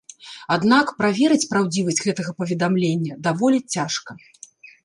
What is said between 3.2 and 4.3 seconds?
даволі цяжка.